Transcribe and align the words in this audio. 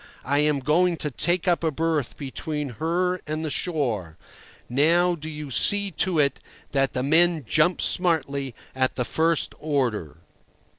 I 0.25 0.39
am 0.39 0.61
going 0.61 0.97
to 0.97 1.11
take 1.11 1.47
up 1.47 1.63
a 1.63 1.69
berth 1.69 2.17
between 2.17 2.69
her 2.81 3.21
and 3.27 3.45
the 3.45 3.51
shore. 3.51 4.17
Now 4.67 5.13
do 5.13 5.29
you 5.29 5.51
see 5.51 5.91
to 5.91 6.17
it 6.17 6.39
that 6.71 6.93
the 6.93 7.03
men 7.03 7.45
jump 7.47 7.79
smartly 7.81 8.55
at 8.73 8.95
the 8.95 9.05
first 9.05 9.53
order." 9.59 10.17